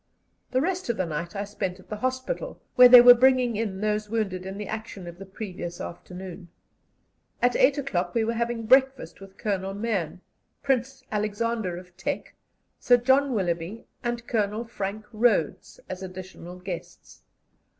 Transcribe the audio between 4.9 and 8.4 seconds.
of the previous afternoon. At eight o'clock we were